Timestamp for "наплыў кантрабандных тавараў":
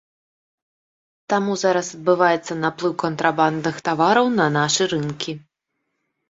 2.63-4.31